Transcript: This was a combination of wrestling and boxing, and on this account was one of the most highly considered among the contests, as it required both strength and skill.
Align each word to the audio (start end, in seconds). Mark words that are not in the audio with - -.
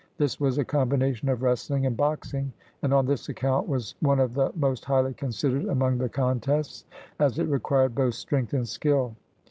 This 0.17 0.39
was 0.39 0.57
a 0.57 0.65
combination 0.65 1.29
of 1.29 1.43
wrestling 1.43 1.85
and 1.85 1.95
boxing, 1.95 2.51
and 2.81 2.91
on 2.91 3.05
this 3.05 3.29
account 3.29 3.67
was 3.67 3.93
one 3.99 4.19
of 4.19 4.33
the 4.33 4.51
most 4.55 4.83
highly 4.83 5.13
considered 5.13 5.65
among 5.65 5.99
the 5.99 6.09
contests, 6.09 6.85
as 7.19 7.37
it 7.37 7.47
required 7.47 7.93
both 7.93 8.15
strength 8.15 8.53
and 8.55 8.67
skill. 8.67 9.15